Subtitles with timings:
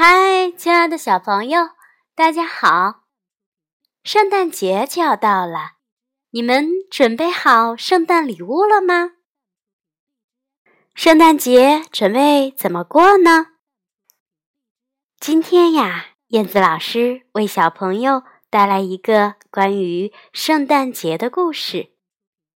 [0.00, 1.70] 嗨，亲爱的小朋友，
[2.14, 3.00] 大家好！
[4.04, 5.72] 圣诞节就要到了，
[6.30, 9.14] 你们准备好圣诞礼物了吗？
[10.94, 13.46] 圣诞节准备怎么过呢？
[15.18, 21.94] 今天呀，燕子老师为小朋友带来一个关于圣诞节的故事，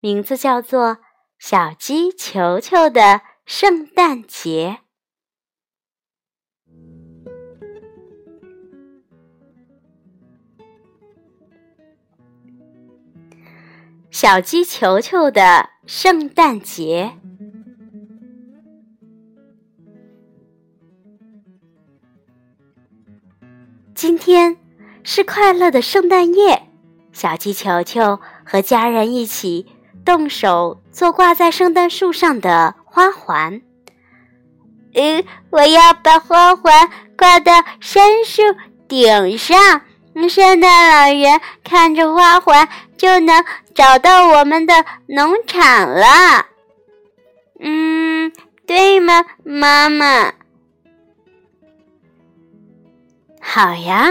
[0.00, 0.96] 名字叫做
[1.38, 4.80] 《小鸡球球的圣诞节》。
[14.10, 17.12] 小鸡球球的圣诞节。
[23.94, 24.56] 今天
[25.04, 26.68] 是快乐的圣诞夜，
[27.12, 29.66] 小鸡球球和家人一起
[30.04, 33.62] 动手做挂在圣诞树上的花环。
[34.94, 38.42] 嗯，我要把花环挂到杉树
[38.88, 39.82] 顶上。
[40.28, 43.44] 圣诞老人看着花环就能
[43.74, 46.46] 找到我们的农场了。
[47.58, 48.32] 嗯，
[48.66, 50.32] 对吗，妈妈？
[53.40, 54.08] 好呀，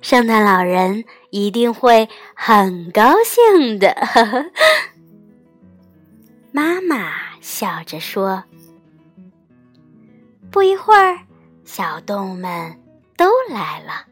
[0.00, 3.94] 圣诞老人一定会很高兴的。
[6.52, 8.44] 妈妈笑着说。
[10.50, 11.18] 不一会儿，
[11.64, 12.80] 小动物们
[13.16, 14.11] 都来了。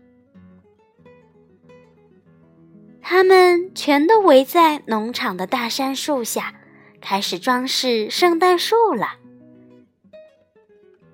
[3.13, 6.55] 他们全都围在农场的大杉树下，
[7.01, 9.15] 开始装饰圣诞树了。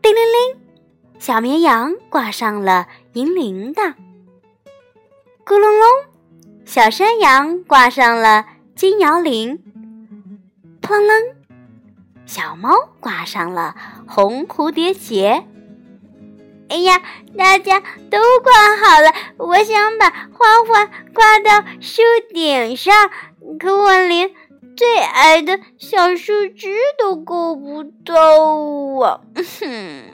[0.03, 0.61] 叮铃铃，
[1.19, 3.95] 小绵羊挂上了银铃铛。
[5.47, 5.89] 咕隆隆，
[6.67, 9.59] 小山羊挂上了金摇铃。
[10.83, 11.35] 砰啷，
[12.27, 13.75] 小猫挂上了
[14.07, 15.47] 红蝴蝶结。
[16.69, 17.01] 哎呀，
[17.39, 17.79] 大家
[18.11, 22.93] 都挂好了，我想把花环挂到树顶上，
[23.59, 24.35] 可我连
[24.77, 28.15] 最矮的小树枝都够不到
[29.01, 29.21] 啊！
[29.37, 30.11] 哼，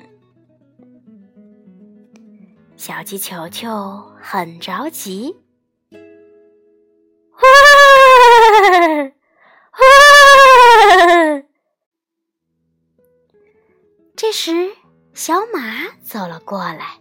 [2.77, 5.37] 小鸡球球很着急。
[14.15, 14.77] 这时。
[15.15, 16.99] 小马走了过来，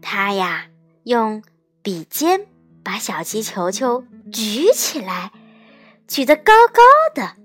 [0.00, 0.66] 他呀
[1.04, 1.42] 用
[1.82, 2.46] 笔尖
[2.84, 5.32] 把小鸡球球举起来，
[6.06, 6.82] 举得高高
[7.14, 7.36] 的。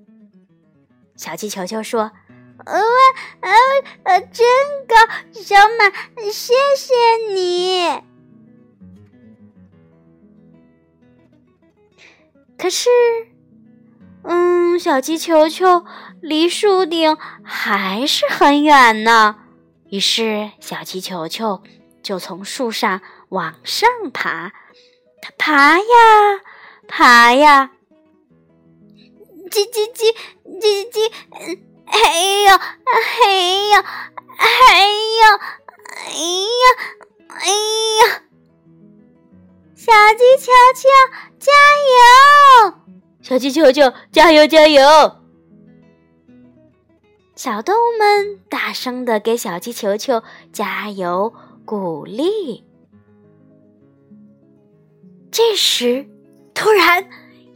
[1.16, 2.12] 小鸡球球说
[2.66, 2.82] ：“呃
[3.40, 3.52] 呃
[4.04, 4.46] 呃，真
[4.88, 4.96] 高！
[5.34, 5.90] 小马，
[6.30, 6.94] 谢谢
[7.34, 8.04] 你。”
[12.58, 12.90] 可是。
[14.30, 15.86] 嗯，小鸡球球
[16.22, 19.36] 离树顶还是很远呢。
[19.90, 21.62] 于是，小鸡球球
[22.04, 24.52] 就从树上往上爬。
[25.22, 25.86] 它爬呀
[26.88, 27.72] 爬呀，
[29.50, 30.16] 叽叽叽
[30.62, 31.12] 叽叽，
[31.86, 31.98] 哎
[32.44, 33.00] 呦哎
[33.72, 33.82] 呦
[34.38, 35.22] 哎呦
[35.96, 36.64] 哎呀
[37.30, 38.22] 哎呀！
[39.76, 40.90] 小鸡球球，
[41.40, 41.52] 加
[41.94, 42.74] 油！
[43.22, 44.82] 小鸡球球，加油加油！
[47.38, 51.32] 小动物们大声的给小鸡球球加油
[51.66, 52.66] 鼓励。
[55.30, 56.10] 这时，
[56.56, 57.08] 突然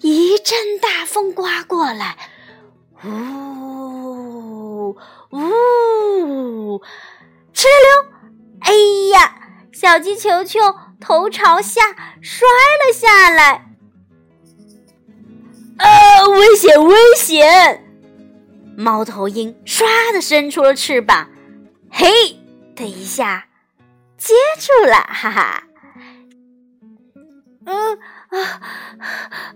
[0.02, 2.16] 一阵大风刮过来，
[3.04, 4.96] 呜
[5.32, 6.82] 呜，
[7.52, 8.06] 哧溜！
[8.60, 8.72] 哎
[9.12, 9.36] 呀，
[9.74, 10.60] 小鸡球球
[11.00, 11.82] 头朝下
[12.22, 12.48] 摔
[12.86, 13.68] 了下来。
[15.78, 16.28] 啊！
[16.28, 17.81] 危险，危险！
[18.78, 21.30] 猫头鹰唰的伸出了翅膀，
[21.92, 22.08] 嘿
[22.76, 23.48] 的一下
[24.18, 25.64] 接住了，哈哈。
[27.64, 28.00] 嗯
[28.30, 28.60] 啊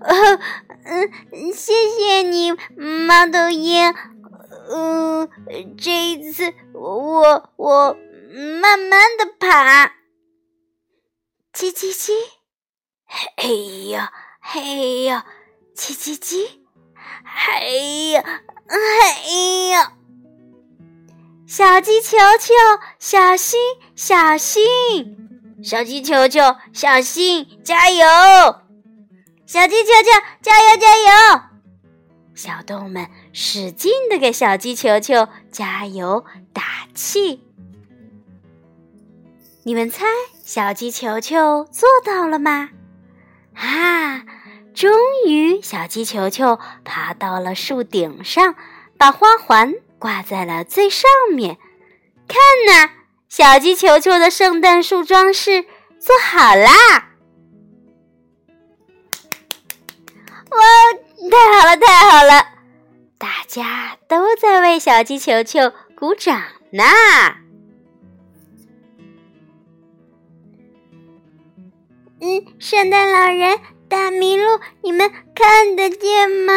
[0.01, 0.39] 呃
[0.85, 3.93] 嗯，谢谢你，猫头鹰。
[4.67, 5.29] 嗯，
[5.77, 7.97] 这一次我我
[8.61, 9.87] 慢慢的爬。
[11.53, 12.11] 叽叽叽，
[13.37, 15.25] 嘿呀嘿呀。
[15.75, 16.47] 叽叽叽，
[17.23, 17.61] 哎
[18.11, 18.23] 呀，
[18.67, 19.93] 哎呀！
[21.47, 22.53] 小鸡球球，
[22.99, 23.59] 小心，
[23.95, 24.63] 小心！
[25.63, 26.41] 小鸡球球，
[26.73, 28.05] 小心，加油！
[29.45, 30.09] 小鸡球球，
[30.41, 31.41] 加油，加油！
[32.33, 36.63] 小动物们使劲的给小鸡球球加油打
[36.93, 37.41] 气。
[39.63, 40.05] 你们猜，
[40.43, 42.69] 小鸡球球做到了吗？
[43.55, 43.94] 啊！
[44.75, 44.91] 终
[45.25, 48.55] 于，小鸡球球爬到了树顶上，
[48.97, 51.57] 把花环挂在了最上面。
[52.27, 52.37] 看
[52.67, 52.91] 呐，
[53.29, 55.65] 小鸡球球的圣诞树装饰
[55.97, 56.69] 做好啦！
[60.49, 60.59] 哇，
[61.31, 62.47] 太好了，太好了！
[63.17, 66.83] 大家都在为小鸡球球鼓掌呢。
[72.19, 76.53] 嗯，圣诞老人、大麋鹿，你们看得见吗？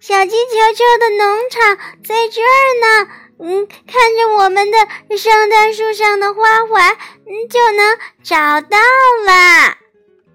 [0.00, 3.10] 小鸡球球的农场在这儿呢。
[3.40, 4.78] 嗯，看着我们的
[5.16, 8.78] 圣诞树上的花环，嗯，就能找到
[9.26, 9.76] 了。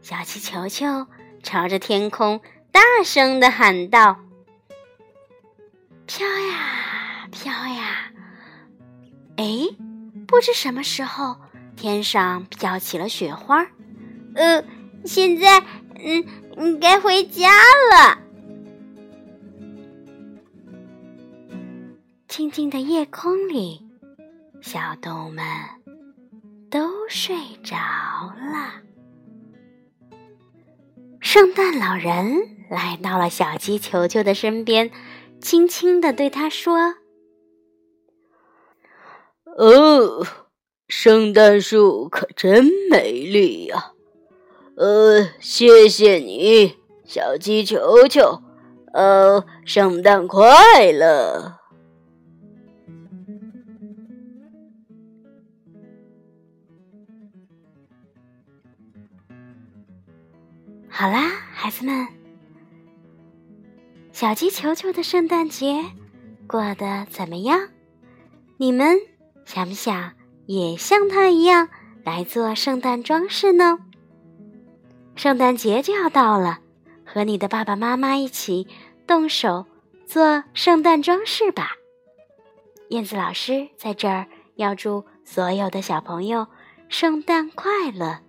[0.01, 1.07] 小鸡球球
[1.43, 2.39] 朝着天空
[2.71, 4.19] 大声的喊道
[6.07, 8.11] ：“飘呀飘呀！”
[9.35, 9.43] 哎，
[10.25, 11.35] 不知什么时候，
[11.75, 13.65] 天上飘起了雪花。
[14.35, 14.63] 呃，
[15.05, 15.61] 现在，
[15.99, 16.25] 嗯，
[16.57, 17.49] 你该回家
[17.91, 18.19] 了。
[22.27, 23.81] 静静的夜空里，
[24.61, 25.45] 小动物们
[26.69, 28.81] 都睡着了。
[31.19, 34.91] 圣诞老人来到了小鸡球球的身边，
[35.39, 36.95] 轻轻的对他说
[39.57, 40.25] ：“哦，
[40.87, 43.92] 圣诞树可真美丽呀！
[44.75, 48.41] 呃，谢谢你，小鸡球球。
[48.93, 51.59] 呃，圣诞快乐。”
[60.89, 62.07] 好啦，孩子们，
[64.11, 65.83] 小鸡球球的圣诞节
[66.47, 67.69] 过得怎么样？
[68.57, 68.99] 你们
[69.43, 70.13] 想不想
[70.45, 71.67] 也像他一样
[72.03, 73.79] 来做圣诞装饰呢？
[75.15, 76.59] 圣诞节就要到了，
[77.05, 78.67] 和你的爸爸妈妈一起
[79.07, 79.65] 动手
[80.05, 81.71] 做圣诞装饰吧。
[82.89, 86.47] 燕子老师在这儿要祝所有的小朋友
[86.89, 88.19] 圣诞快乐。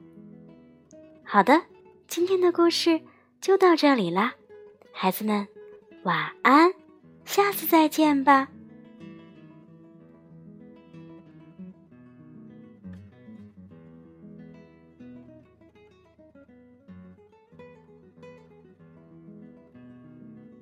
[1.24, 1.62] 好的。
[2.06, 3.00] 今天的故事
[3.40, 4.34] 就到这里啦，
[4.92, 5.48] 孩子们，
[6.04, 6.72] 晚安，
[7.24, 8.46] 下次再见吧。